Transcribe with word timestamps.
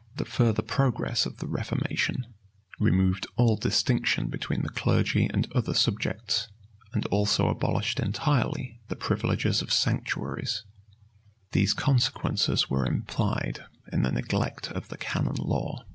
[]The 0.18 0.26
further 0.26 0.60
progress 0.60 1.24
of 1.24 1.38
the 1.38 1.46
reformation 1.46 2.26
removed 2.78 3.26
all 3.36 3.56
distinction 3.56 4.28
between 4.28 4.60
the 4.60 4.68
clergy 4.68 5.24
and 5.32 5.50
other 5.54 5.72
subjects, 5.72 6.48
and 6.92 7.06
also 7.06 7.48
abolished 7.48 7.98
entirely 7.98 8.82
the 8.88 8.94
privileges 8.96 9.62
of 9.62 9.72
sanctuaries. 9.72 10.64
These 11.52 11.72
consequences 11.72 12.68
were 12.68 12.84
implied 12.84 13.64
in 13.90 14.02
the 14.02 14.12
neglect 14.12 14.70
of 14.70 14.88
the 14.88 14.98
canon 14.98 15.36
law. 15.38 15.86